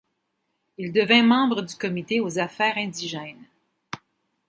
[0.79, 3.43] Il devint membre du Comité aux Affaires indigènes.